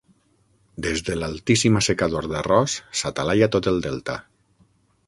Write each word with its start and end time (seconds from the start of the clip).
Des 0.85 1.03
de 1.09 1.17
l'altíssim 1.17 1.77
assecador 1.81 2.29
d'arròs 2.33 2.79
s'atalaia 3.03 3.53
tot 3.59 3.71
el 3.75 3.83
delta. 3.89 4.19